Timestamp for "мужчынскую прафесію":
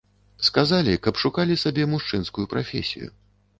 1.93-3.15